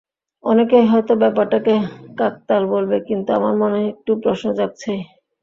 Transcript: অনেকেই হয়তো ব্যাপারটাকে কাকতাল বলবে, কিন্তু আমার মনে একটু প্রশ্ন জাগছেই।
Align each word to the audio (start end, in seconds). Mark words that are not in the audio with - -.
অনেকেই 0.43 0.85
হয়তো 0.87 1.13
ব্যাপারটাকে 1.15 1.73
কাকতাল 2.17 2.63
বলবে, 2.73 2.97
কিন্তু 3.07 3.29
আমার 3.37 3.55
মনে 3.61 3.79
একটু 3.91 4.11
প্রশ্ন 4.23 4.47
জাগছেই। 4.59 5.01